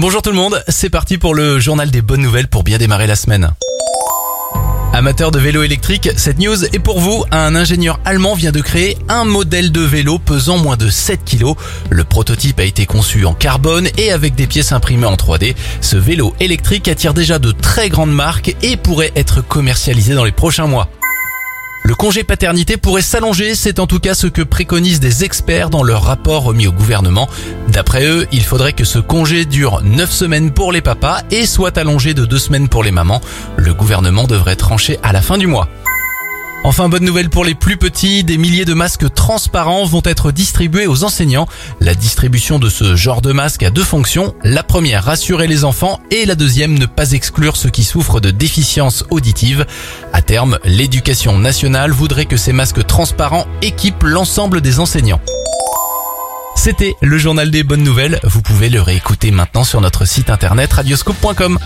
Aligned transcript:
Bonjour 0.00 0.22
tout 0.22 0.30
le 0.30 0.36
monde, 0.36 0.62
c'est 0.68 0.90
parti 0.90 1.18
pour 1.18 1.34
le 1.34 1.58
journal 1.58 1.90
des 1.90 2.02
bonnes 2.02 2.22
nouvelles 2.22 2.46
pour 2.46 2.62
bien 2.62 2.78
démarrer 2.78 3.08
la 3.08 3.16
semaine. 3.16 3.50
Amateur 4.92 5.32
de 5.32 5.40
vélo 5.40 5.64
électrique, 5.64 6.10
cette 6.16 6.38
news 6.38 6.64
est 6.66 6.78
pour 6.78 7.00
vous. 7.00 7.24
Un 7.32 7.56
ingénieur 7.56 7.98
allemand 8.04 8.36
vient 8.36 8.52
de 8.52 8.60
créer 8.60 8.96
un 9.08 9.24
modèle 9.24 9.72
de 9.72 9.80
vélo 9.80 10.20
pesant 10.20 10.56
moins 10.56 10.76
de 10.76 10.88
7 10.88 11.24
kg. 11.24 11.54
Le 11.90 12.04
prototype 12.04 12.60
a 12.60 12.64
été 12.64 12.86
conçu 12.86 13.26
en 13.26 13.34
carbone 13.34 13.88
et 13.96 14.12
avec 14.12 14.36
des 14.36 14.46
pièces 14.46 14.70
imprimées 14.70 15.06
en 15.06 15.16
3D. 15.16 15.56
Ce 15.80 15.96
vélo 15.96 16.32
électrique 16.38 16.86
attire 16.86 17.12
déjà 17.12 17.40
de 17.40 17.50
très 17.50 17.88
grandes 17.88 18.14
marques 18.14 18.54
et 18.62 18.76
pourrait 18.76 19.10
être 19.16 19.40
commercialisé 19.40 20.14
dans 20.14 20.24
les 20.24 20.30
prochains 20.30 20.68
mois. 20.68 20.88
Le 21.88 21.94
congé 21.94 22.22
paternité 22.22 22.76
pourrait 22.76 23.00
s'allonger, 23.00 23.54
c'est 23.54 23.78
en 23.78 23.86
tout 23.86 23.98
cas 23.98 24.12
ce 24.12 24.26
que 24.26 24.42
préconisent 24.42 25.00
des 25.00 25.24
experts 25.24 25.70
dans 25.70 25.82
leur 25.82 26.02
rapport 26.02 26.42
remis 26.42 26.66
au 26.66 26.70
gouvernement. 26.70 27.30
D'après 27.68 28.04
eux, 28.04 28.26
il 28.30 28.44
faudrait 28.44 28.74
que 28.74 28.84
ce 28.84 28.98
congé 28.98 29.46
dure 29.46 29.80
9 29.82 30.12
semaines 30.12 30.50
pour 30.50 30.70
les 30.70 30.82
papas 30.82 31.22
et 31.30 31.46
soit 31.46 31.78
allongé 31.78 32.12
de 32.12 32.26
2 32.26 32.38
semaines 32.38 32.68
pour 32.68 32.82
les 32.82 32.90
mamans. 32.90 33.22
Le 33.56 33.72
gouvernement 33.72 34.24
devrait 34.24 34.54
trancher 34.54 34.98
à 35.02 35.14
la 35.14 35.22
fin 35.22 35.38
du 35.38 35.46
mois. 35.46 35.66
Enfin, 36.68 36.90
bonne 36.90 37.06
nouvelle 37.06 37.30
pour 37.30 37.46
les 37.46 37.54
plus 37.54 37.78
petits, 37.78 38.24
des 38.24 38.36
milliers 38.36 38.66
de 38.66 38.74
masques 38.74 39.14
transparents 39.14 39.86
vont 39.86 40.02
être 40.04 40.32
distribués 40.32 40.86
aux 40.86 41.02
enseignants. 41.02 41.48
La 41.80 41.94
distribution 41.94 42.58
de 42.58 42.68
ce 42.68 42.94
genre 42.94 43.22
de 43.22 43.32
masque 43.32 43.62
a 43.62 43.70
deux 43.70 43.82
fonctions. 43.82 44.34
La 44.44 44.62
première, 44.62 45.04
rassurer 45.04 45.46
les 45.46 45.64
enfants 45.64 45.98
et 46.10 46.26
la 46.26 46.34
deuxième, 46.34 46.78
ne 46.78 46.84
pas 46.84 47.12
exclure 47.12 47.56
ceux 47.56 47.70
qui 47.70 47.84
souffrent 47.84 48.20
de 48.20 48.30
déficience 48.30 49.06
auditive. 49.08 49.64
À 50.12 50.20
terme, 50.20 50.58
l'éducation 50.66 51.38
nationale 51.38 51.90
voudrait 51.90 52.26
que 52.26 52.36
ces 52.36 52.52
masques 52.52 52.84
transparents 52.84 53.46
équipent 53.62 54.02
l'ensemble 54.02 54.60
des 54.60 54.78
enseignants. 54.78 55.22
C'était 56.54 56.96
le 57.00 57.16
journal 57.16 57.50
des 57.50 57.62
bonnes 57.62 57.82
nouvelles. 57.82 58.20
Vous 58.24 58.42
pouvez 58.42 58.68
le 58.68 58.82
réécouter 58.82 59.30
maintenant 59.30 59.64
sur 59.64 59.80
notre 59.80 60.04
site 60.04 60.28
internet 60.28 60.70
radioscope.com. 60.74 61.58